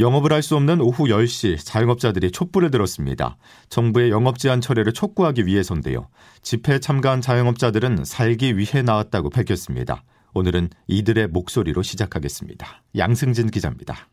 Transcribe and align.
영업을 0.00 0.32
할 0.32 0.42
수 0.42 0.56
없는 0.56 0.80
오후 0.80 1.04
10시 1.04 1.64
자영업자들이 1.64 2.32
촛불을 2.32 2.70
들었습니다. 2.72 3.36
정부의 3.68 4.10
영업 4.10 4.38
제한 4.38 4.60
철회를 4.60 4.92
촉구하기 4.92 5.46
위해서인데요. 5.46 6.08
집회에 6.42 6.80
참가한 6.80 7.20
자영업자들은 7.20 8.04
살기 8.04 8.58
위해 8.58 8.82
나왔다고 8.82 9.30
밝혔습니다. 9.30 10.02
오늘은 10.34 10.70
이들의 10.88 11.28
목소리로 11.28 11.82
시작하겠습니다. 11.82 12.82
양승진 12.96 13.50
기자입니다. 13.50 14.08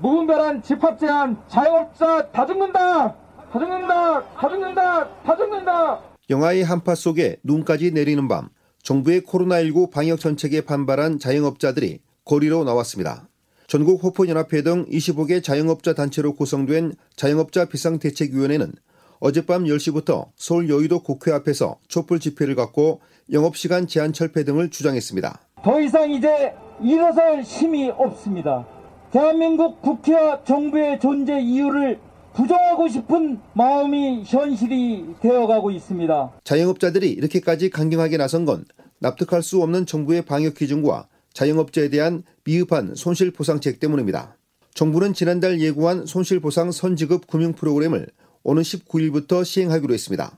무분별한 0.00 0.62
집합 0.62 0.96
제한 1.00 1.36
자영업자 1.48 2.30
다 2.30 2.46
죽는다! 2.46 3.14
다 3.52 3.58
죽는다! 3.58 4.22
다 4.34 4.48
죽는다! 4.48 5.08
다 5.24 5.36
죽는다! 5.36 6.00
영하의 6.30 6.62
한파 6.62 6.94
속에 6.94 7.38
눈까지 7.42 7.90
내리는 7.90 8.28
밤 8.28 8.48
정부의 8.84 9.22
코로나19 9.22 9.90
방역 9.90 10.20
정책에 10.20 10.60
반발한 10.60 11.18
자영업자들이 11.18 11.98
거리로 12.24 12.62
나왔습니다. 12.62 13.26
전국 13.68 14.02
호포연합회 14.02 14.62
등 14.62 14.86
25개 14.86 15.44
자영업자 15.44 15.92
단체로 15.92 16.32
구성된 16.32 16.94
자영업자 17.16 17.66
비상대책위원회는 17.66 18.72
어젯밤 19.20 19.64
10시부터 19.64 20.28
서울 20.36 20.70
여의도 20.70 21.02
국회 21.02 21.32
앞에서 21.32 21.76
촛불 21.86 22.18
집회를 22.18 22.54
갖고 22.54 23.02
영업시간 23.30 23.86
제한 23.86 24.14
철폐 24.14 24.44
등을 24.44 24.70
주장했습니다. 24.70 25.40
더 25.62 25.80
이상 25.82 26.10
이제 26.10 26.54
일어설 26.82 27.42
힘이 27.42 27.90
없습니다. 27.90 28.66
대한민국 29.12 29.82
국회와 29.82 30.44
정부의 30.44 30.98
존재 30.98 31.38
이유를 31.38 32.00
부정하고 32.32 32.88
싶은 32.88 33.38
마음이 33.52 34.22
현실이 34.24 35.16
되어가고 35.20 35.72
있습니다. 35.72 36.32
자영업자들이 36.42 37.10
이렇게까지 37.10 37.68
강경하게 37.68 38.16
나선 38.16 38.46
건 38.46 38.64
납득할 39.00 39.42
수 39.42 39.60
없는 39.62 39.84
정부의 39.84 40.22
방역 40.22 40.54
기준과 40.54 41.06
자영업자에 41.38 41.88
대한 41.88 42.24
미흡한 42.42 42.96
손실보상책 42.96 43.78
때문입니다. 43.78 44.36
정부는 44.74 45.14
지난달 45.14 45.60
예고한 45.60 46.04
손실보상 46.04 46.72
선지급 46.72 47.28
금융 47.28 47.52
프로그램을 47.52 48.08
오는 48.42 48.62
19일부터 48.62 49.44
시행하기로 49.44 49.94
했습니다. 49.94 50.36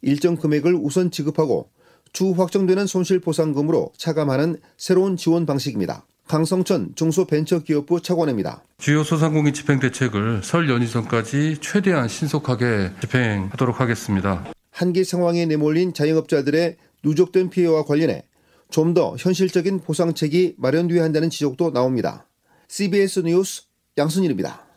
일정 0.00 0.36
금액을 0.36 0.74
우선 0.74 1.10
지급하고 1.10 1.68
추후 2.14 2.32
확정되는 2.32 2.86
손실보상금으로 2.86 3.92
차감하는 3.98 4.56
새로운 4.78 5.18
지원 5.18 5.44
방식입니다. 5.44 6.06
강성천 6.28 6.94
중소벤처기업부 6.94 8.00
차관입니다. 8.00 8.62
주요 8.78 9.04
소상공인 9.04 9.52
집행 9.52 9.80
대책을 9.80 10.40
설 10.44 10.70
연휴 10.70 10.88
전까지 10.88 11.58
최대한 11.60 12.08
신속하게 12.08 12.92
집행하도록 13.02 13.80
하겠습니다. 13.80 14.46
한계 14.70 15.04
상황에 15.04 15.44
내몰린 15.44 15.92
자영업자들의 15.92 16.76
누적된 17.04 17.50
피해와 17.50 17.84
관련해 17.84 18.22
좀 18.70 18.94
더 18.94 19.16
현실적인 19.18 19.80
보상책이 19.80 20.54
마련돼야 20.58 21.02
한다는 21.02 21.30
지적도 21.30 21.72
나옵니다. 21.72 22.26
CBS 22.68 23.20
뉴스 23.20 23.62
양순일입니다. 23.96 24.68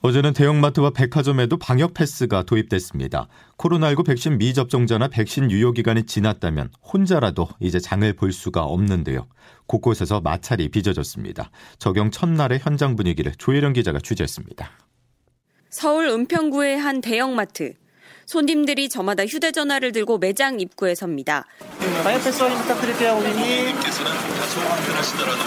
어제는 0.00 0.34
대형마트와 0.34 0.90
백화점에도 0.90 1.56
방역 1.56 1.94
패스가 1.94 2.42
도입됐습니다. 2.42 3.26
코로나19 3.56 4.04
백신 4.04 4.36
미접종자나 4.36 5.08
백신 5.08 5.50
유효 5.50 5.72
기간이 5.72 6.04
지났다면 6.04 6.70
혼자라도 6.92 7.48
이제 7.58 7.78
장을 7.80 8.12
볼 8.12 8.30
수가 8.30 8.64
없는데요. 8.64 9.26
곳곳에서 9.66 10.20
마찰이 10.20 10.68
빚어졌습니다. 10.68 11.50
적용 11.78 12.10
첫날의 12.10 12.58
현장 12.58 12.96
분위기를 12.96 13.32
조혜령 13.38 13.72
기자가 13.72 13.98
취재했습니다. 13.98 14.70
서울 15.70 16.08
은평구의 16.08 16.78
한 16.78 17.00
대형마트. 17.00 17.72
손님들이 18.26 18.88
저마다 18.88 19.24
휴대전화를 19.26 19.92
들고 19.92 20.18
매장 20.18 20.60
입구에 20.60 20.94
섭니다. 20.94 21.46
방역 22.02 22.22
패스 22.24 22.42
확인 22.42 22.58
부탁드릴게요, 22.58 23.16
고객님. 23.16 23.76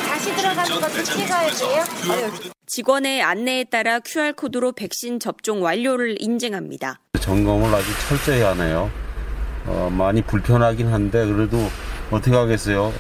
다시 0.07 0.35
들어가는 0.35 0.81
것도 0.81 1.03
찍어야 1.03 1.49
돼요? 1.51 2.31
직원의 2.65 3.21
안내에 3.23 3.63
따라 3.65 3.99
QR코드로 3.99 4.73
백신 4.73 5.19
접종 5.19 5.63
완료를 5.63 6.21
인증합니다. 6.21 6.99
점검을 7.19 7.73
아주 7.73 7.87
철저히 8.07 8.41
하네요. 8.41 8.91
어, 9.65 9.89
많이 9.91 10.21
불편하긴 10.21 10.87
한데 10.87 11.25
그래도 11.25 11.57
어떻게 12.11 12.35
하겠어요. 12.35 12.93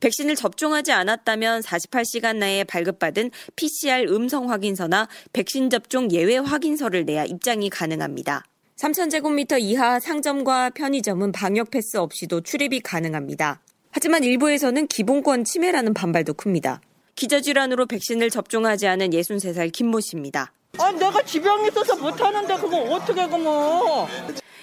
백신을 0.00 0.34
접종하지 0.34 0.92
않았다면 0.92 1.60
48시간 1.60 2.36
내에 2.36 2.64
발급받은 2.64 3.30
PCR 3.56 4.06
음성 4.08 4.50
확인서나 4.50 5.08
백신 5.32 5.70
접종 5.70 6.10
예외 6.10 6.38
확인서를 6.38 7.04
내야 7.04 7.24
입장이 7.24 7.70
가능합니다. 7.70 8.44
3,000제곱미터 8.82 9.60
이하 9.60 10.00
상점과 10.00 10.70
편의점은 10.70 11.30
방역 11.30 11.70
패스 11.70 11.98
없이도 11.98 12.40
출입이 12.40 12.80
가능합니다. 12.80 13.60
하지만 13.92 14.24
일부에서는 14.24 14.88
기본권 14.88 15.44
침해라는 15.44 15.94
반발도 15.94 16.34
큽니다. 16.34 16.80
기저질환으로 17.14 17.86
백신을 17.86 18.30
접종하지 18.30 18.88
않은 18.88 19.10
63살 19.10 19.70
김모 19.70 20.00
씨입니다. 20.00 20.52
아, 20.78 20.90
내가 20.90 21.22
지병이 21.22 21.68
있어서 21.68 21.94
못하는데 21.94 22.56
그거 22.56 22.78
어떻게 22.78 23.24
그뭐. 23.28 24.08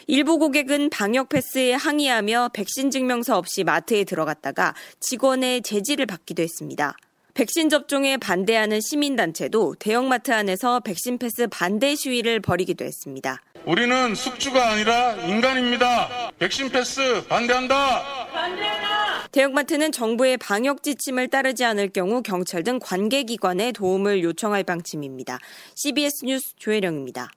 일부 0.08 0.38
고객은 0.38 0.90
방역 0.90 1.30
패스에 1.30 1.72
항의하며 1.74 2.50
백신 2.52 2.92
증명서 2.92 3.38
없이 3.38 3.64
마트에 3.64 4.04
들어갔다가 4.04 4.74
직원의 5.00 5.62
제지를 5.62 6.06
받기도 6.06 6.44
했습니다. 6.44 6.98
백신 7.36 7.70
접종에 7.70 8.18
반대하는 8.18 8.82
시민단체도 8.82 9.76
대형마트 9.80 10.34
안에서 10.34 10.82
백신 10.82 11.20
패스 11.20 11.48
반대 11.48 11.96
시위를 11.96 12.42
벌이기도 12.42 12.84
했습니다. 12.84 13.42
우리는 13.70 14.16
숙주가 14.16 14.72
아니라 14.72 15.14
인간입니다. 15.28 16.32
백신 16.40 16.70
패스 16.70 17.24
반대한다. 17.28 18.26
반대한다. 18.34 19.28
대형마트는 19.32 19.92
정부의 19.92 20.38
방역 20.38 20.82
지침을 20.82 21.28
따르지 21.28 21.64
않을 21.66 21.90
경우 21.90 22.24
경찰 22.24 22.64
등 22.64 22.80
관계기관의 22.80 23.74
도움을 23.74 24.24
요청할 24.24 24.64
방침입니다. 24.64 25.38
CBS 25.76 26.26
뉴스 26.26 26.56
조혜령입니다. 26.56 27.30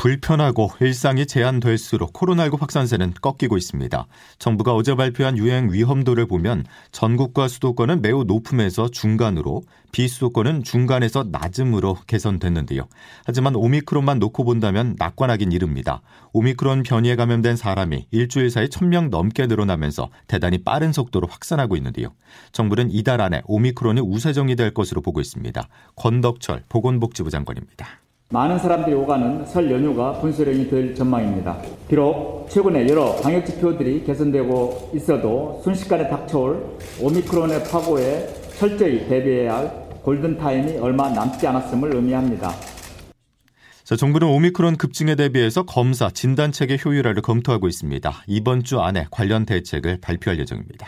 불편하고 0.00 0.70
일상이 0.80 1.26
제한될수록 1.26 2.14
코로나19 2.14 2.58
확산세는 2.58 3.12
꺾이고 3.20 3.58
있습니다. 3.58 4.06
정부가 4.38 4.74
어제 4.74 4.94
발표한 4.94 5.36
유행 5.36 5.70
위험도를 5.70 6.24
보면 6.24 6.64
전국과 6.90 7.48
수도권은 7.48 8.00
매우 8.00 8.24
높음에서 8.24 8.88
중간으로 8.88 9.62
비수도권은 9.92 10.62
중간에서 10.64 11.26
낮음으로 11.30 11.98
개선됐는데요. 12.06 12.88
하지만 13.26 13.54
오미크론만 13.54 14.20
놓고 14.20 14.44
본다면 14.44 14.96
낙관하긴 14.98 15.52
이릅니다. 15.52 16.00
오미크론 16.32 16.82
변이에 16.82 17.14
감염된 17.16 17.56
사람이 17.56 18.06
일주일 18.10 18.48
사이 18.48 18.68
1000명 18.68 19.10
넘게 19.10 19.48
늘어나면서 19.48 20.08
대단히 20.28 20.64
빠른 20.64 20.94
속도로 20.94 21.28
확산하고 21.28 21.76
있는데요. 21.76 22.14
정부는 22.52 22.90
이달 22.90 23.20
안에 23.20 23.42
오미크론이 23.44 24.00
우세정이 24.00 24.56
될 24.56 24.72
것으로 24.72 25.02
보고 25.02 25.20
있습니다. 25.20 25.68
권덕철 25.96 26.64
보건복지부 26.70 27.28
장관입니다. 27.28 28.00
많은 28.32 28.60
사람들이 28.60 28.94
오가는 28.94 29.44
설 29.44 29.68
연휴가 29.72 30.12
분수령이 30.20 30.70
될 30.70 30.94
전망입니다. 30.94 31.58
비록 31.88 32.46
최근에 32.48 32.88
여러 32.88 33.16
방역 33.16 33.44
지표들이 33.44 34.04
개선되고 34.04 34.92
있어도 34.94 35.60
순식간에 35.64 36.08
닥쳐올 36.08 36.78
오미크론의 37.00 37.64
파고에 37.64 38.28
철저히 38.56 39.08
대비해야 39.08 39.56
할 39.56 39.70
골든타임이 40.02 40.78
얼마 40.78 41.10
남지 41.10 41.44
않았음을 41.44 41.96
의미합니다. 41.96 42.52
자, 43.82 43.96
정부는 43.96 44.28
오미크론 44.28 44.76
급증에 44.76 45.16
대비해서 45.16 45.64
검사, 45.64 46.08
진단 46.08 46.52
체계 46.52 46.78
효율화를 46.82 47.22
검토하고 47.22 47.66
있습니다. 47.66 48.12
이번 48.28 48.62
주 48.62 48.80
안에 48.80 49.06
관련 49.10 49.44
대책을 49.44 49.98
발표할 50.00 50.38
예정입니다. 50.38 50.86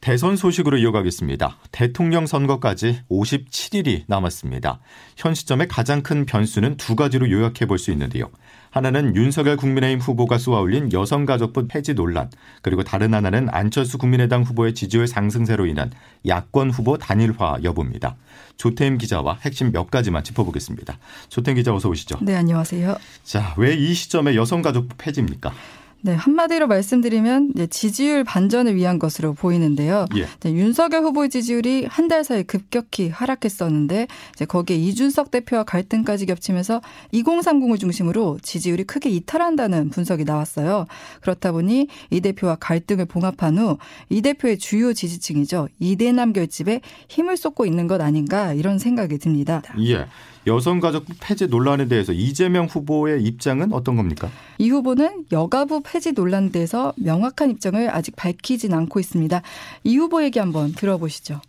대선 0.00 0.36
소식으로 0.36 0.78
이어가겠습니다. 0.78 1.56
대통령 1.72 2.26
선거까지 2.26 3.00
57일이 3.10 4.04
남았습니다. 4.06 4.78
현 5.16 5.34
시점에 5.34 5.66
가장 5.66 6.02
큰 6.02 6.24
변수는 6.24 6.76
두 6.76 6.94
가지로 6.94 7.30
요약해 7.30 7.66
볼 7.66 7.78
수 7.78 7.90
있는데요. 7.90 8.30
하나는 8.70 9.16
윤석열 9.16 9.56
국민의힘 9.56 9.98
후보가 9.98 10.38
쏘아올린 10.38 10.92
여성가족부 10.92 11.66
폐지 11.68 11.94
논란, 11.94 12.30
그리고 12.62 12.84
다른 12.84 13.12
하나는 13.14 13.48
안철수 13.50 13.98
국민의당 13.98 14.42
후보의 14.42 14.74
지지율 14.74 15.06
상승세로 15.08 15.66
인한 15.66 15.90
야권 16.26 16.70
후보 16.70 16.96
단일화 16.98 17.58
여부입니다. 17.64 18.16
조태임 18.56 18.98
기자와 18.98 19.38
핵심 19.42 19.72
몇 19.72 19.90
가지만 19.90 20.22
짚어보겠습니다. 20.22 20.98
조태임 21.28 21.56
기자 21.56 21.74
어서 21.74 21.88
오시죠. 21.88 22.18
네, 22.22 22.34
안녕하세요. 22.36 22.96
자, 23.24 23.54
왜 23.56 23.74
이 23.74 23.94
시점에 23.94 24.34
여성가족부 24.36 24.96
폐지입니까? 24.98 25.52
네, 26.00 26.14
한마디로 26.14 26.68
말씀드리면 26.68 27.54
지지율 27.70 28.22
반전을 28.22 28.76
위한 28.76 28.98
것으로 29.00 29.34
보이는데요. 29.34 30.06
예. 30.16 30.26
네, 30.40 30.52
윤석열 30.52 31.02
후보의 31.02 31.28
지지율이 31.28 31.86
한 31.88 32.08
달 32.08 32.24
사이 32.24 32.42
급격히 32.42 33.10
하락했었는데 33.10 34.06
이제 34.34 34.44
거기에 34.46 34.76
이준석 34.78 35.30
대표와 35.30 35.64
갈등까지 35.64 36.24
겹치면서 36.24 36.80
2030을 37.12 37.78
중심으로 37.78 38.38
지지율이 38.42 38.84
크게 38.84 39.10
이탈한다는 39.10 39.90
분석이 39.90 40.24
나왔어요. 40.24 40.86
그렇다 41.20 41.52
보니 41.52 41.88
이 42.10 42.20
대표와 42.22 42.56
갈등을 42.56 43.04
봉합한 43.04 43.58
후 43.58 43.76
이 44.08 44.22
대표의 44.22 44.56
주요 44.58 44.94
지지층이죠. 44.94 45.68
이대남 45.80 46.32
결집에 46.32 46.80
힘을 47.08 47.36
쏟고 47.36 47.66
있는 47.66 47.86
것 47.88 48.00
아닌가 48.00 48.54
이런 48.54 48.78
생각이 48.78 49.18
듭니다. 49.18 49.60
예. 49.80 50.06
여성가족부 50.46 51.14
폐지 51.20 51.46
논란에 51.46 51.88
대해서 51.88 52.12
이재명 52.12 52.66
후보의 52.66 53.22
입장은 53.22 53.72
어떤 53.72 53.96
겁니까? 53.96 54.28
이 54.58 54.70
후보는 54.70 55.26
여가부 55.32 55.82
폐지 55.84 56.12
논란에 56.12 56.50
대해서 56.50 56.92
명확한 56.96 57.50
입장을 57.50 57.94
아직 57.94 58.16
밝히진 58.16 58.72
않고 58.72 59.00
있습니다. 59.00 59.42
이 59.84 59.96
후보 59.96 60.22
얘기 60.22 60.38
한번 60.38 60.72
들어보시죠. 60.72 61.40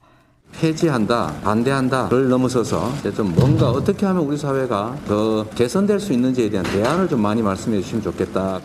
폐지한다, 0.52 1.40
반대한다를 1.44 2.28
넘어서서 2.28 2.92
좀 3.16 3.36
뭔가 3.36 3.70
어떻게 3.70 4.06
하면 4.08 4.24
우리 4.24 4.36
사회가 4.36 4.98
더 5.08 5.48
개선될 5.52 6.00
수 6.00 6.12
있는지에 6.12 6.50
대한 6.50 6.66
대안을 6.66 7.08
좀 7.08 7.22
많이 7.22 7.42
말씀해 7.42 7.80
주시면 7.82 8.04
좋겠다. 8.04 8.60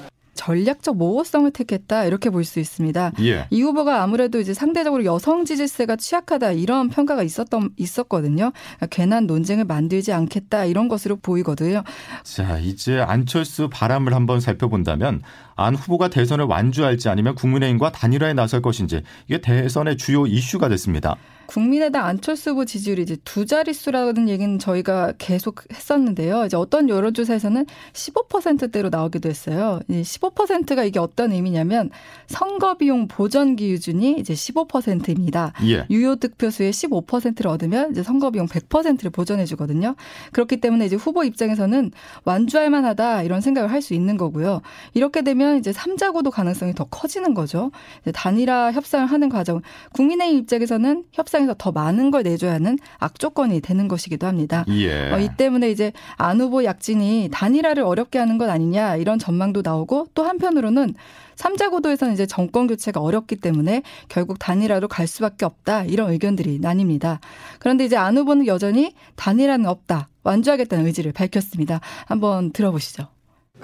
전략적 0.44 0.96
모호성을 0.96 1.50
택했다 1.50 2.04
이렇게 2.04 2.30
볼 2.30 2.44
수 2.44 2.60
있습니다. 2.60 3.12
예. 3.20 3.46
이 3.48 3.62
후보가 3.62 4.02
아무래도 4.02 4.38
이제 4.38 4.52
상대적으로 4.52 5.06
여성 5.06 5.46
지지세가 5.46 5.96
취약하다 5.96 6.52
이런 6.52 6.90
평가가 6.90 7.22
있었던 7.22 7.70
있었거든요. 7.78 8.52
괜한 8.90 9.26
논쟁을 9.26 9.64
만들지 9.64 10.12
않겠다 10.12 10.66
이런 10.66 10.88
것으로 10.88 11.16
보이거든요. 11.16 11.82
자 12.22 12.58
이제 12.58 13.00
안철수 13.00 13.70
바람을 13.72 14.12
한번 14.12 14.40
살펴본다면 14.40 15.22
안 15.56 15.74
후보가 15.74 16.08
대선을 16.08 16.44
완주할지 16.44 17.08
아니면 17.08 17.34
국민의힘과 17.34 17.92
단일화에 17.92 18.34
나설 18.34 18.60
것인지 18.60 19.02
이게 19.26 19.40
대선의 19.40 19.96
주요 19.96 20.26
이슈가 20.26 20.68
됐습니다. 20.68 21.16
국민의당 21.46 22.04
안철수 22.04 22.50
후보 22.50 22.64
지지율이 22.64 23.02
이제 23.02 23.16
두 23.24 23.46
자릿수라는 23.46 24.28
얘기는 24.28 24.58
저희가 24.58 25.12
계속 25.18 25.62
했었는데요. 25.72 26.46
이제 26.46 26.56
어떤 26.56 26.88
여론조사에서는 26.88 27.66
15%대로 27.92 28.88
나오기도 28.88 29.28
했어요. 29.28 29.80
15%가 29.88 30.82
이게 30.84 30.98
어떤 30.98 31.32
의미냐면 31.32 31.90
선거 32.26 32.76
비용 32.76 33.06
보전 33.06 33.54
기준이 33.56 34.16
이제 34.18 34.34
15%입니다. 34.34 35.52
예. 35.68 35.86
유효 35.90 36.16
득표수의 36.16 36.72
15%를 36.72 37.48
얻으면 37.50 37.92
이제 37.92 38.02
선거 38.02 38.30
비용 38.30 38.46
100%를 38.46 39.10
보전해 39.10 39.44
주거든요. 39.44 39.94
그렇기 40.32 40.56
때문에 40.56 40.86
이제 40.86 40.96
후보 40.96 41.22
입장에서는 41.22 41.92
완주할 42.24 42.70
만하다 42.70 43.22
이런 43.22 43.40
생각을 43.40 43.70
할 43.70 43.84
수 43.84 43.92
있는 43.92 44.16
거고요. 44.16 44.62
이렇게 44.94 45.20
되면 45.20 45.58
이제 45.58 45.70
3자 45.70 46.14
구도 46.14 46.30
가능성이 46.30 46.72
더 46.72 46.84
커지는 46.84 47.34
거죠. 47.34 47.70
단일화 48.14 48.72
협상을 48.72 49.06
하는 49.06 49.28
과정 49.28 49.60
국민의힘 49.92 50.38
입장에서는 50.38 51.04
협상 51.12 51.33
협상에서 51.34 51.54
더 51.58 51.72
많은 51.72 52.10
걸 52.10 52.22
내줘야 52.22 52.54
하는 52.54 52.78
악조건이 52.98 53.60
되는 53.60 53.88
것이기도 53.88 54.26
합니다. 54.26 54.64
예. 54.68 55.10
어, 55.10 55.18
이 55.18 55.28
때문에 55.36 55.70
이제 55.70 55.92
안 56.16 56.40
후보 56.40 56.64
약진이 56.64 57.30
단일화를 57.32 57.82
어렵게 57.82 58.18
하는 58.18 58.38
것 58.38 58.48
아니냐 58.48 58.96
이런 58.96 59.18
전망도 59.18 59.62
나오고 59.64 60.08
또 60.14 60.22
한편으로는 60.22 60.94
삼자 61.34 61.70
구도에서는 61.70 62.14
이제 62.14 62.26
정권 62.26 62.68
교체가 62.68 63.00
어렵기 63.00 63.36
때문에 63.36 63.82
결국 64.08 64.38
단일화로 64.38 64.86
갈 64.86 65.08
수밖에 65.08 65.44
없다 65.44 65.84
이런 65.84 66.10
의견들이 66.10 66.60
나뉩니다. 66.60 67.18
그런데 67.58 67.84
이제 67.84 67.96
안 67.96 68.16
후보는 68.16 68.46
여전히 68.46 68.94
단일화는 69.16 69.66
없다 69.66 70.08
완주하겠다는 70.22 70.86
의지를 70.86 71.12
밝혔습니다. 71.12 71.80
한번 72.06 72.52
들어보시죠. 72.52 73.13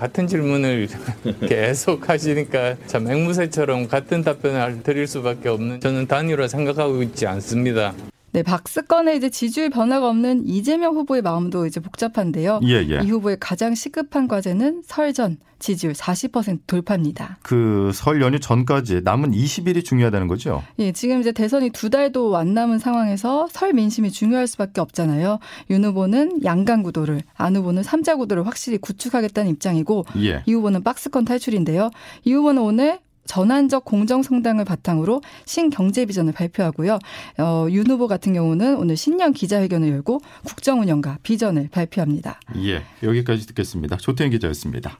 같은 0.00 0.26
질문을 0.26 0.88
계속 1.46 2.08
하시니까 2.08 2.76
참 2.86 3.10
앵무새처럼 3.10 3.86
같은 3.86 4.22
답변을 4.22 4.82
드릴 4.82 5.06
수밖에 5.06 5.50
없는 5.50 5.80
저는 5.80 6.06
단일화 6.06 6.48
생각하고 6.48 7.02
있지 7.02 7.26
않습니다. 7.26 7.92
네, 8.32 8.42
박스권에 8.44 9.16
이제 9.16 9.28
지지율 9.28 9.70
변화가 9.70 10.08
없는 10.08 10.46
이재명 10.46 10.94
후보의 10.94 11.20
마음도 11.22 11.66
이제 11.66 11.80
복잡한데요. 11.80 12.60
예, 12.64 12.86
예. 12.88 13.00
이 13.02 13.10
후보의 13.10 13.38
가장 13.40 13.74
시급한 13.74 14.28
과제는 14.28 14.82
설 14.86 15.12
전 15.12 15.38
지지율 15.58 15.92
40% 15.92 16.60
돌파입니다. 16.68 17.38
그 17.42 17.90
설 17.92 18.22
연휴 18.22 18.38
전까지 18.38 19.00
남은 19.02 19.32
20일이 19.32 19.84
중요하다는 19.84 20.28
거죠? 20.28 20.62
예, 20.78 20.92
지금 20.92 21.20
이제 21.20 21.32
대선이 21.32 21.70
두 21.70 21.90
달도 21.90 22.36
안 22.36 22.54
남은 22.54 22.78
상황에서 22.78 23.48
설 23.50 23.72
민심이 23.72 24.10
중요할 24.12 24.46
수밖에 24.46 24.80
없잖아요. 24.80 25.38
윤 25.70 25.84
후보는 25.84 26.44
양강 26.44 26.82
구도를, 26.84 27.22
안 27.34 27.56
후보는 27.56 27.82
삼자 27.82 28.14
구도를 28.16 28.46
확실히 28.46 28.78
구축하겠다는 28.78 29.50
입장이고 29.50 30.04
예. 30.18 30.42
이 30.46 30.52
후보는 30.54 30.84
박스권 30.84 31.24
탈출인데요. 31.24 31.90
이 32.24 32.32
후보는 32.32 32.62
오늘 32.62 33.00
전환적 33.30 33.84
공정성당을 33.84 34.64
바탕으로 34.64 35.22
신경제 35.46 36.04
비전을 36.04 36.32
발표하고요. 36.32 36.98
어, 37.38 37.66
윤 37.70 37.88
후보 37.88 38.08
같은 38.08 38.32
경우는 38.32 38.76
오늘 38.76 38.96
신년 38.96 39.32
기자회견을 39.32 39.88
열고 39.88 40.20
국정 40.44 40.80
운영과 40.80 41.18
비전을 41.22 41.68
발표합니다. 41.70 42.40
예, 42.56 42.82
여기까지 43.04 43.46
듣겠습니다. 43.46 43.98
조태현 43.98 44.32
기자였습니다. 44.32 44.98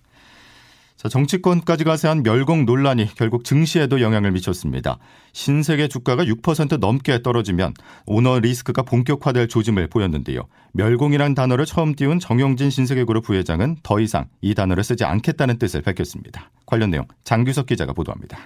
자, 1.01 1.09
정치권까지 1.09 1.85
가세한 1.85 2.23
멸공 2.23 2.67
논란이 2.67 3.15
결국 3.15 3.43
증시에도 3.43 4.03
영향을 4.03 4.33
미쳤습니다. 4.33 4.99
신세계 5.33 5.89
주가가 5.89 6.27
6% 6.27 6.79
넘게 6.79 7.23
떨어지면 7.23 7.73
오너 8.05 8.41
리스크가 8.41 8.83
본격화될 8.83 9.49
조짐을 9.49 9.87
보였는데요. 9.87 10.43
멸공이란 10.75 11.35
단어를 11.35 11.65
처음 11.65 11.95
띄운 11.95 12.19
정용진 12.19 12.69
신세계그룹 12.69 13.25
부회장은 13.25 13.79
더 13.83 13.99
이상 13.99 14.29
이 14.43 14.55
단어를 14.55 14.85
쓰지 14.85 15.05
않겠다는 15.05 15.59
뜻을 15.59 15.81
밝혔습니다. 15.81 16.51
관련 16.67 16.91
내용 16.91 17.07
장규석 17.25 17.65
기자가 17.65 17.95
보도합니다. 17.95 18.39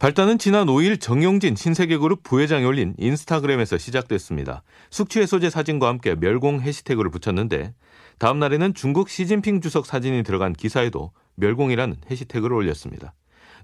발단은 0.00 0.38
지난 0.38 0.66
5일 0.66 1.00
정용진 1.00 1.54
신세계그룹 1.54 2.24
부회장이 2.24 2.64
올린 2.64 2.94
인스타그램에서 2.98 3.78
시작됐습니다. 3.78 4.64
숙취해소제 4.90 5.48
사진과 5.48 5.86
함께 5.86 6.16
멸공 6.16 6.60
해시태그를 6.60 7.12
붙였는데 7.12 7.72
다음 8.18 8.40
날에는 8.40 8.74
중국 8.74 9.08
시진핑 9.08 9.60
주석 9.60 9.86
사진이 9.86 10.24
들어간 10.24 10.52
기사에도 10.52 11.12
멸공이라는 11.38 11.96
해시태그를 12.10 12.54
올렸습니다. 12.54 13.14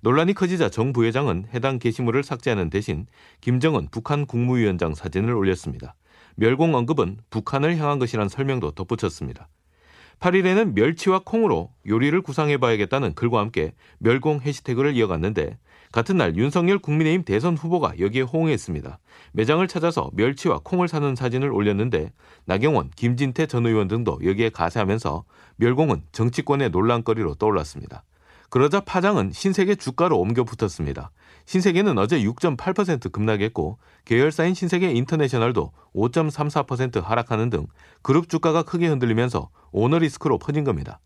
논란이 0.00 0.34
커지자 0.34 0.68
정 0.68 0.92
부회장은 0.92 1.46
해당 1.54 1.78
게시물을 1.78 2.22
삭제하는 2.22 2.70
대신 2.70 3.06
김정은 3.40 3.88
북한 3.90 4.26
국무위원장 4.26 4.94
사진을 4.94 5.34
올렸습니다. 5.34 5.94
멸공 6.36 6.74
언급은 6.74 7.18
북한을 7.30 7.76
향한 7.78 7.98
것이란 7.98 8.28
설명도 8.28 8.72
덧붙였습니다. 8.72 9.48
8일에는 10.20 10.74
멸치와 10.74 11.20
콩으로 11.24 11.70
요리를 11.86 12.20
구상해봐야겠다는 12.22 13.14
글과 13.14 13.40
함께 13.40 13.74
멸공 13.98 14.40
해시태그를 14.40 14.96
이어갔는데 14.96 15.58
같은 15.92 16.16
날 16.16 16.36
윤석열 16.36 16.78
국민의힘 16.78 17.24
대선 17.24 17.56
후보가 17.56 18.00
여기에 18.00 18.22
호응했습니다. 18.22 18.98
매장을 19.32 19.66
찾아서 19.68 20.10
멸치와 20.14 20.60
콩을 20.64 20.88
사는 20.88 21.14
사진을 21.14 21.52
올렸는데 21.52 22.12
나경원, 22.46 22.90
김진태 22.96 23.46
전 23.46 23.66
의원 23.66 23.86
등도 23.86 24.18
여기에 24.24 24.50
가세하면서 24.50 25.24
멸공은 25.56 26.02
정치권의 26.10 26.70
논란거리로 26.70 27.34
떠올랐습니다. 27.36 28.02
그러자 28.50 28.80
파장은 28.80 29.32
신세계 29.32 29.76
주가로 29.76 30.18
옮겨 30.18 30.42
붙었습니다. 30.44 31.10
신세계는 31.46 31.98
어제 31.98 32.20
6.8% 32.20 33.12
급락했고 33.12 33.78
계열사인 34.04 34.54
신세계 34.54 34.90
인터내셔널도 34.92 35.72
5.34% 35.94 37.02
하락하는 37.02 37.50
등 37.50 37.66
그룹 38.02 38.28
주가가 38.28 38.62
크게 38.62 38.86
흔들리면서 38.88 39.50
오너리스크로 39.72 40.38
퍼진 40.38 40.64
겁니다. 40.64 41.00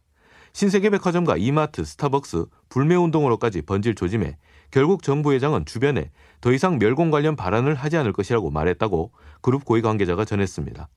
신세계백화점과 0.52 1.37
이마트, 1.37 1.85
스타벅스, 1.85 2.47
불매운동으로까지 2.68 3.62
번질 3.62 3.95
조짐에 3.95 4.37
결국 4.71 5.02
정 5.02 5.23
부회장은 5.23 5.64
주변에 5.66 6.11
더 6.40 6.52
이상 6.52 6.78
멸공 6.78 7.11
관련 7.11 7.37
발언을 7.37 7.75
하지 7.75 7.97
않을 7.97 8.12
것이라고 8.12 8.50
말했다고 8.50 9.12
그룹 9.40 9.64
고위 9.64 9.83
관계자가 9.83 10.25
전했습니다. 10.25 10.88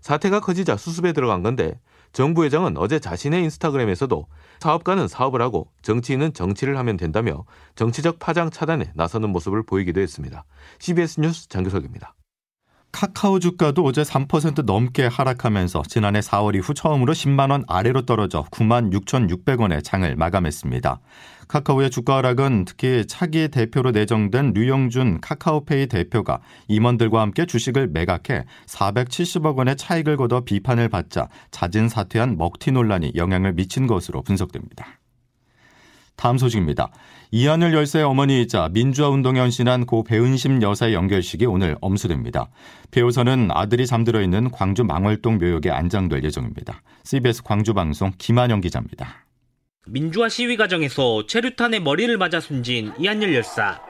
사태가 0.00 0.40
커지자 0.40 0.76
수습에 0.76 1.12
들어간 1.12 1.42
건데 1.42 1.80
정 2.12 2.34
부 2.34 2.44
회장은 2.44 2.76
어제 2.76 2.98
자신의 2.98 3.44
인스타그램에서도 3.44 4.26
사업가는 4.60 5.06
사업을 5.06 5.40
하고 5.40 5.70
정치인은 5.82 6.34
정치를 6.34 6.76
하면 6.78 6.96
된다며 6.96 7.44
정치적 7.76 8.18
파장 8.18 8.50
차단에 8.50 8.90
나서는 8.94 9.30
모습을 9.30 9.62
보이기도 9.62 10.00
했습니다. 10.00 10.44
CBS 10.80 11.20
뉴스 11.20 11.48
장교석입니다. 11.48 12.15
카카오 12.96 13.40
주가도 13.40 13.84
어제 13.84 14.00
3% 14.00 14.64
넘게 14.64 15.04
하락하면서 15.04 15.82
지난해 15.86 16.20
4월 16.20 16.56
이후 16.56 16.72
처음으로 16.72 17.12
10만 17.12 17.50
원 17.50 17.62
아래로 17.68 18.06
떨어져 18.06 18.46
9만 18.50 18.90
6,600원의 18.90 19.84
장을 19.84 20.16
마감했습니다. 20.16 21.00
카카오의 21.46 21.90
주가 21.90 22.16
하락은 22.16 22.64
특히 22.64 23.04
차기 23.06 23.48
대표로 23.48 23.90
내정된 23.90 24.54
류영준 24.54 25.20
카카오페이 25.20 25.88
대표가 25.88 26.40
임원들과 26.68 27.20
함께 27.20 27.44
주식을 27.44 27.88
매각해 27.88 28.46
470억 28.66 29.56
원의 29.56 29.76
차익을 29.76 30.16
거둬 30.16 30.46
비판을 30.46 30.88
받자 30.88 31.28
자진 31.50 31.90
사퇴한 31.90 32.38
먹튀 32.38 32.72
논란이 32.72 33.12
영향을 33.14 33.52
미친 33.52 33.86
것으로 33.86 34.22
분석됩니다. 34.22 34.86
다음 36.16 36.38
소식입니다. 36.38 36.90
이하늘 37.30 37.74
열사의 37.74 38.04
어머니이자 38.04 38.70
민주화 38.72 39.08
운동에 39.08 39.40
헌신한 39.40 39.86
고 39.86 40.04
배은심 40.04 40.62
여사의 40.62 40.94
연결식이 40.94 41.46
오늘 41.46 41.76
엄수됩니다. 41.80 42.48
배우선은 42.90 43.48
아들이 43.50 43.86
잠들어 43.86 44.22
있는 44.22 44.50
광주 44.50 44.84
망월동 44.84 45.38
묘역에 45.38 45.70
안장될 45.70 46.24
예정입니다. 46.24 46.82
CBS 47.04 47.42
광주 47.42 47.74
방송 47.74 48.12
김한영 48.16 48.60
기자입니다. 48.60 49.26
민주화 49.86 50.28
시위 50.28 50.56
과정에서 50.56 51.26
체류탄의 51.26 51.80
머리를 51.80 52.16
맞아 52.18 52.40
숨진 52.40 52.92
이한열 52.98 53.34
열사. 53.34 53.80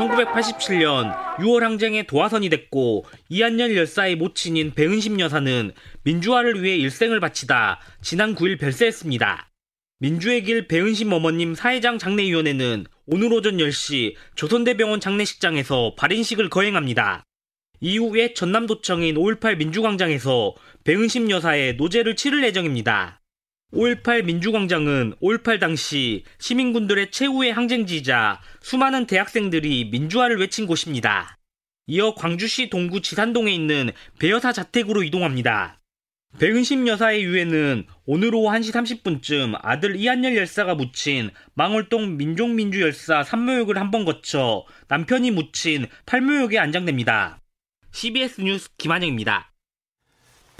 1987년 0.00 1.14
6월 1.36 1.60
항쟁의 1.60 2.06
도화선이 2.06 2.48
됐고 2.48 3.04
이한열 3.28 3.76
열사의 3.76 4.16
모친인 4.16 4.72
배은심 4.74 5.20
여사는 5.20 5.72
민주화를 6.04 6.62
위해 6.62 6.76
일생을 6.76 7.20
바치다 7.20 7.80
지난 8.00 8.34
9일 8.34 8.58
별세했습니다. 8.58 9.50
민주의 9.98 10.42
길 10.42 10.66
배은심 10.66 11.12
어머님 11.12 11.54
사회장 11.54 11.98
장례위원회는 11.98 12.86
오늘 13.06 13.32
오전 13.32 13.58
10시 13.58 14.14
조선대병원 14.34 15.00
장례식장에서 15.00 15.94
발인식을 15.98 16.48
거행합니다. 16.48 17.24
이후에 17.80 18.32
전남도청인 18.32 19.16
5.18 19.16 19.58
민주광장에서 19.58 20.54
배은심 20.84 21.30
여사의 21.30 21.76
노제를 21.76 22.16
치를 22.16 22.44
예정입니다. 22.44 23.19
5.18 23.72 24.24
민주광장은 24.24 25.14
5.18 25.22 25.60
당시 25.60 26.24
시민군들의 26.38 27.10
최후의 27.12 27.52
항쟁지이자 27.52 28.40
수많은 28.60 29.06
대학생들이 29.06 29.90
민주화를 29.90 30.38
외친 30.40 30.66
곳입니다. 30.66 31.36
이어 31.86 32.14
광주시 32.14 32.68
동구 32.70 33.00
지산동에 33.00 33.52
있는 33.52 33.90
배여사 34.18 34.52
자택으로 34.52 35.02
이동합니다. 35.04 35.78
백은심 36.38 36.86
여사의 36.86 37.24
유해는 37.24 37.86
오늘 38.06 38.34
오후 38.34 38.48
1시 38.52 39.02
30분쯤 39.02 39.58
아들 39.62 39.96
이한열 39.96 40.36
열사가 40.36 40.74
묻힌 40.76 41.30
망월동 41.54 42.16
민족민주 42.16 42.80
열사 42.82 43.24
산모욕을 43.24 43.78
한 43.78 43.90
번 43.90 44.04
거쳐 44.04 44.64
남편이 44.88 45.32
묻힌 45.32 45.86
팔모욕에 46.06 46.58
안장됩니다. 46.58 47.40
CBS 47.92 48.40
뉴스 48.42 48.68
김한영입니다. 48.78 49.49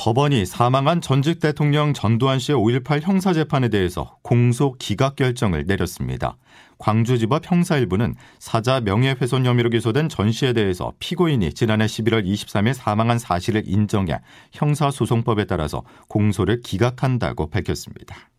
법원이 0.00 0.46
사망한 0.46 1.02
전직 1.02 1.40
대통령 1.40 1.92
전두환 1.92 2.38
씨의 2.38 2.56
5.18 2.56 3.02
형사재판에 3.02 3.68
대해서 3.68 4.16
공소 4.22 4.72
기각 4.78 5.14
결정을 5.14 5.64
내렸습니다. 5.66 6.38
광주지법 6.78 7.42
형사 7.52 7.78
1부는 7.78 8.14
사자 8.38 8.80
명예훼손 8.80 9.44
혐의로 9.44 9.68
기소된 9.68 10.08
전 10.08 10.32
씨에 10.32 10.54
대해서 10.54 10.94
피고인이 11.00 11.52
지난해 11.52 11.84
11월 11.84 12.24
23일 12.26 12.72
사망한 12.72 13.18
사실을 13.18 13.64
인정해 13.66 14.18
형사소송법에 14.52 15.44
따라서 15.44 15.82
공소를 16.08 16.62
기각한다고 16.62 17.50
밝혔습니다. 17.50 18.29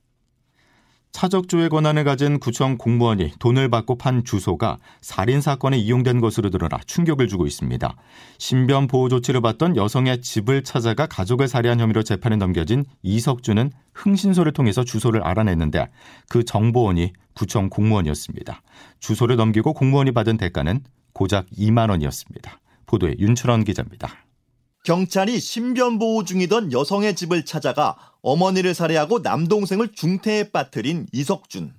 차적조의 1.11 1.69
권한을 1.69 2.03
가진 2.03 2.39
구청 2.39 2.77
공무원이 2.77 3.33
돈을 3.39 3.69
받고 3.69 3.97
판 3.97 4.23
주소가 4.23 4.77
살인 5.01 5.41
사건에 5.41 5.77
이용된 5.77 6.21
것으로 6.21 6.49
드러나 6.49 6.79
충격을 6.85 7.27
주고 7.27 7.45
있습니다. 7.45 7.95
신변 8.37 8.87
보호 8.87 9.09
조치를 9.09 9.41
받던 9.41 9.75
여성의 9.75 10.21
집을 10.21 10.63
찾아가 10.63 11.05
가족을 11.05 11.47
살해한 11.47 11.79
혐의로 11.79 12.03
재판에 12.03 12.37
넘겨진 12.37 12.85
이석주는 13.03 13.71
흥신소를 13.93 14.53
통해서 14.53 14.83
주소를 14.83 15.23
알아냈는데 15.23 15.89
그 16.29 16.43
정보원이 16.45 17.13
구청 17.33 17.69
공무원이었습니다. 17.69 18.61
주소를 18.99 19.35
넘기고 19.35 19.73
공무원이 19.73 20.11
받은 20.11 20.37
대가는 20.37 20.81
고작 21.13 21.45
2만 21.57 21.89
원이었습니다. 21.89 22.59
보도에 22.85 23.15
윤철원 23.19 23.63
기자입니다. 23.63 24.09
경찰이 24.83 25.39
신변 25.39 25.99
보호 25.99 26.23
중이던 26.23 26.71
여성의 26.71 27.15
집을 27.15 27.45
찾아가 27.45 28.10
어머니를 28.21 28.73
살해하고 28.73 29.19
남동생을 29.19 29.93
중태에 29.93 30.51
빠뜨린 30.51 31.07
이석준. 31.11 31.73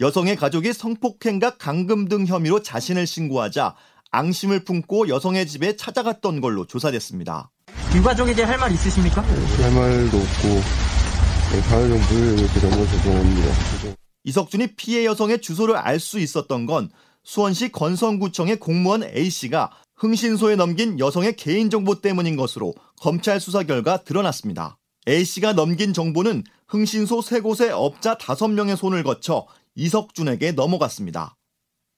여성의 0.00 0.36
가족이 0.36 0.72
성폭행과 0.72 1.56
강금 1.56 2.08
등 2.08 2.26
혐의로 2.26 2.62
자신을 2.62 3.06
신고하자 3.06 3.74
앙심을 4.10 4.64
품고 4.64 5.08
여성의 5.08 5.46
집에 5.46 5.76
찾아갔던 5.76 6.40
걸로 6.40 6.66
조사됐습니다. 6.66 7.50
유가족에 7.94 8.34
대해 8.34 8.46
할말 8.46 8.72
있으십니까? 8.72 9.22
할 9.22 9.72
말도 9.72 10.16
없고 10.16 10.60
가해정 11.68 12.00
부여에 12.00 12.34
이렇게 12.34 12.60
너무 12.60 12.86
죄송합니다. 12.88 13.48
이석준이 14.24 14.68
피해 14.76 15.04
여성의 15.04 15.40
주소를 15.40 15.76
알 15.76 16.00
수 16.00 16.18
있었던 16.18 16.66
건 16.66 16.90
수원시 17.22 17.70
건성구청의 17.70 18.56
공무원 18.56 19.04
A씨가 19.04 19.70
흥신소에 19.96 20.56
넘긴 20.56 20.98
여성의 20.98 21.36
개인정보 21.36 22.00
때문인 22.00 22.36
것으로 22.36 22.74
검찰 23.00 23.40
수사 23.40 23.62
결과 23.62 23.98
드러났습니다. 23.98 24.76
A씨가 25.06 25.52
넘긴 25.52 25.92
정보는 25.92 26.44
흥신소 26.68 27.20
세 27.20 27.40
곳의 27.40 27.70
업자 27.70 28.16
5명의 28.16 28.76
손을 28.76 29.02
거쳐 29.02 29.46
이석준에게 29.74 30.52
넘어갔습니다. 30.52 31.36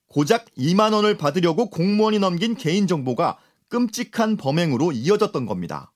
고작 0.09 0.47
2만 0.57 0.93
원을 0.93 1.17
받으려고 1.17 1.71
공무원이 1.71 2.19
넘긴 2.19 2.57
개인정보가 2.57 3.39
끔찍한 3.69 4.37
범행으로 4.37 4.93
이어졌던 4.93 5.47
겁니다. 5.47 5.93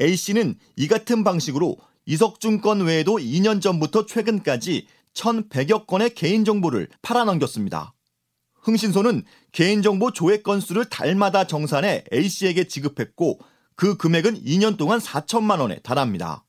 A씨는 0.00 0.58
이 0.76 0.88
같은 0.88 1.24
방식으로 1.24 1.76
이석준 2.06 2.60
건 2.60 2.82
외에도 2.82 3.16
2년 3.16 3.62
전부터 3.62 4.06
최근까지 4.06 4.86
1,100여 5.14 5.86
건의 5.86 6.14
개인정보를 6.14 6.88
팔아넘겼습니다. 7.02 7.94
흥신소는 8.54 9.24
개인정보 9.52 10.12
조회 10.12 10.42
건수를 10.42 10.86
달마다 10.86 11.46
정산해 11.46 12.04
A씨에게 12.12 12.64
지급했고 12.66 13.38
그 13.76 13.96
금액은 13.96 14.42
2년 14.44 14.76
동안 14.76 14.98
4천만 14.98 15.60
원에 15.60 15.78
달합니다. 15.80 16.44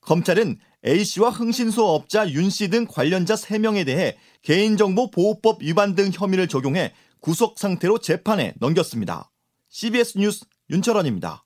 검찰은 0.00 0.58
A씨와 0.86 1.30
흥신소 1.30 1.84
업자 1.84 2.30
윤씨 2.30 2.68
등 2.70 2.86
관련자 2.88 3.34
3명에 3.34 3.84
대해 3.84 4.16
개인정보 4.42 5.10
보호법 5.10 5.62
위반 5.62 5.94
등 5.94 6.10
혐의를 6.12 6.48
적용해 6.48 6.94
구속 7.20 7.58
상태로 7.58 7.98
재판에 7.98 8.54
넘겼습니다. 8.58 9.30
CBS 9.68 10.18
뉴스 10.18 10.44
윤철원입니다. 10.70 11.44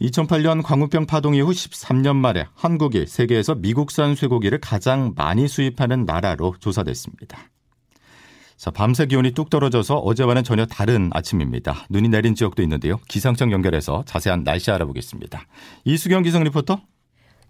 2008년 0.00 0.62
광우병 0.62 1.06
파동 1.06 1.34
이후 1.34 1.50
13년 1.52 2.16
만에 2.16 2.46
한국이 2.54 3.06
세계에서 3.06 3.54
미국산 3.54 4.16
쇠고기를 4.16 4.60
가장 4.60 5.12
많이 5.14 5.46
수입하는 5.46 6.04
나라로 6.04 6.56
조사됐습니다. 6.58 7.53
자, 8.56 8.70
밤새 8.70 9.06
기온이 9.06 9.32
뚝 9.32 9.50
떨어져서 9.50 9.98
어제와는 9.98 10.44
전혀 10.44 10.64
다른 10.64 11.10
아침입니다. 11.12 11.86
눈이 11.90 12.08
내린 12.08 12.34
지역도 12.34 12.62
있는데요. 12.62 12.98
기상청 13.08 13.52
연결해서 13.52 14.04
자세한 14.06 14.44
날씨 14.44 14.70
알아보겠습니다. 14.70 15.46
이수경 15.84 16.22
기상 16.22 16.44
리포터. 16.44 16.80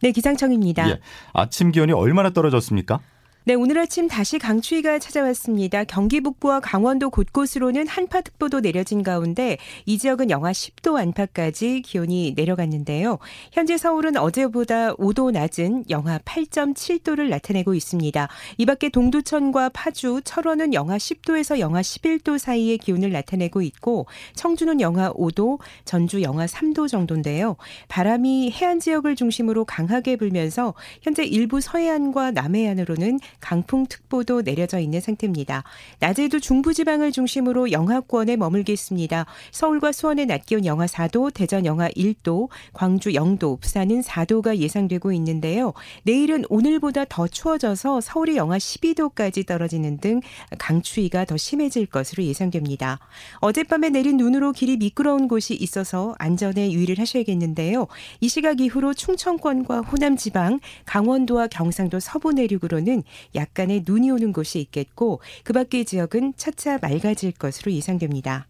네, 0.03 0.13
기상청입니다. 0.13 0.91
예, 0.91 1.01
아침 1.33 1.71
기온이 1.73 1.93
얼마나 1.93 2.31
떨어졌습니까? 2.31 3.01
네, 3.47 3.53
오늘 3.53 3.77
아침 3.77 4.09
다시 4.09 4.39
강추위가 4.39 4.99
찾아왔습니다. 4.99 5.85
경기 5.85 6.23
북부와 6.23 6.61
강원도 6.61 7.11
곳곳으로는 7.11 7.87
한파특보도 7.87 8.63
내려진 8.63 9.03
가운데 9.03 9.59
이 9.85 9.99
지역은 9.99 10.31
영하 10.31 10.51
10도 10.51 10.97
안팎까지 10.97 11.83
기온이 11.83 12.33
내려갔는데요. 12.35 13.19
현재 13.53 13.77
서울은 13.77 14.17
어제보다 14.17 14.95
5도 14.95 15.31
낮은 15.31 15.85
영하 15.91 16.17
8.7도를 16.21 17.29
나타내고 17.29 17.75
있습니다. 17.75 18.29
이 18.57 18.65
밖에 18.65 18.89
동두천과 18.89 19.69
파주, 19.75 20.23
철원은 20.25 20.73
영하 20.73 20.97
10도에서 20.97 21.59
영하 21.59 21.83
11도 21.83 22.39
사이의 22.39 22.79
기온을 22.79 23.13
나타내고 23.13 23.61
있고 23.61 24.07
청주는 24.37 24.81
영하 24.81 25.13
5도, 25.13 25.59
전주 25.85 26.23
영하 26.23 26.47
3도 26.47 26.89
정도인데요. 26.89 27.57
바람이 27.89 28.53
해안 28.53 28.81
지역을 28.81 29.17
중심으로 29.17 29.67
강하게 29.67 30.17
불면서 30.17 30.73
현재 31.03 31.25
일부 31.25 31.61
서해안과 31.61 32.31
남해안으로는 32.31 33.19
강풍특보도 33.41 34.43
내려져 34.43 34.79
있는 34.79 35.01
상태입니다. 35.01 35.65
낮에도 35.99 36.41
중부지방을 36.41 37.13
중심으로 37.13 37.73
영하권에 37.73 38.37
머물겠습니다. 38.37 39.27
서울과 39.53 39.93
수원의 39.93 40.27
낮 40.27 40.47
기온 40.47 40.65
영하 40.65 40.87
4도, 40.87 41.33
대전 41.33 41.67
영하 41.67 41.89
1도, 41.91 42.49
광주 42.73 43.11
0도, 43.11 43.61
부산은 43.61 44.01
4도가 44.03 44.57
예상되고 44.59 45.13
있는데요. 45.13 45.73
내일은 46.05 46.45
오늘보다 46.49 47.05
더 47.09 47.27
추워져서 47.27 48.01
서울이 48.01 48.37
영하 48.37 48.59
12도까지 48.59 49.47
떨어지는 49.47 49.99
등 49.99 50.21
강추위가 50.59 51.25
더 51.25 51.37
심해질 51.37 51.87
것으로 51.87 52.25
예상됩니다. 52.25 52.99
어젯밤에 53.39 53.91
내린 53.91 54.17
눈으로 54.17 54.53
길이 54.53 54.77
미끄러운 54.77 55.29
곳이 55.29 55.55
있어서 55.55 56.15
안전에 56.19 56.73
유의를 56.73 56.99
하셔야겠는데요. 56.99 57.87
이 58.21 58.29
시각 58.29 58.61
이후로 58.61 58.95
충청권과 58.95 59.81
호남 59.83 60.17
지방, 60.17 60.61
강원도와 60.85 61.49
경상도 61.49 62.01
서부 62.01 62.33
내륙으로는 62.33 63.03
약간의 63.35 63.85
눈이 63.87 64.11
오는 64.11 64.33
곳이 64.33 64.61
있겠고 64.61 65.21
그 65.43 65.53
밖의 65.53 65.85
지역은 65.85 66.35
차차 66.37 66.79
맑아질 66.81 67.33
것으로 67.33 67.73
예상됩니다. 67.73 68.47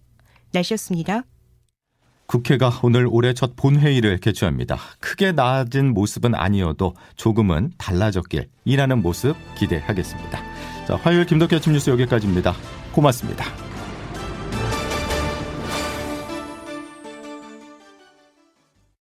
날씨였습니다. 0.52 1.24
국회가 2.26 2.70
오늘 2.82 3.06
올해 3.06 3.34
첫 3.34 3.54
본회의를 3.54 4.18
개최합니다. 4.18 4.78
크게 4.98 5.32
나아진 5.32 5.92
모습은 5.92 6.34
아니어도 6.34 6.94
조금은 7.16 7.72
달라졌길 7.76 8.48
일하는 8.64 9.02
모습 9.02 9.36
기대하겠습니다. 9.56 10.38
자, 10.86 10.96
화요일 10.96 11.26
김덕현 11.26 11.58
아침 11.58 11.72
뉴스 11.74 11.90
여기까지입니다. 11.90 12.54
고맙습니다. 12.92 13.73